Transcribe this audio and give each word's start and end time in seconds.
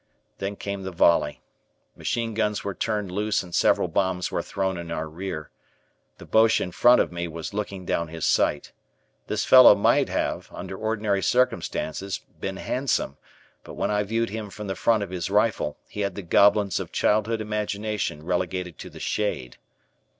Then 0.39 0.55
came 0.55 0.81
the 0.81 0.89
volley. 0.89 1.43
Machine 1.95 2.33
guns 2.33 2.63
were 2.63 2.73
turned 2.73 3.11
loose 3.11 3.43
and 3.43 3.53
several 3.53 3.87
bombs 3.87 4.31
were 4.31 4.41
thrown 4.41 4.75
in 4.75 4.89
our 4.89 5.07
rear. 5.07 5.51
The 6.17 6.25
Boche 6.25 6.59
in 6.59 6.71
front 6.71 6.99
of 6.99 7.11
me 7.11 7.27
was 7.27 7.53
looking 7.53 7.85
down 7.85 8.07
his 8.07 8.25
sight. 8.25 8.71
This 9.27 9.45
fellow 9.45 9.75
might 9.75 10.09
have, 10.09 10.49
under 10.51 10.75
ordinary 10.75 11.21
circumstances, 11.21 12.19
been 12.39 12.57
handsome, 12.57 13.17
but 13.63 13.75
when 13.75 13.91
I 13.91 14.01
viewed 14.01 14.31
him 14.31 14.49
from 14.49 14.65
the 14.65 14.75
front 14.75 15.03
of 15.03 15.11
his 15.11 15.29
rifle 15.29 15.77
he 15.87 15.99
had 16.01 16.15
the 16.15 16.23
goblins 16.23 16.79
of 16.79 16.91
childhood 16.91 17.39
imagination 17.39 18.25
relegated 18.25 18.79
to 18.79 18.89
the 18.89 18.99
shade. 18.99 19.57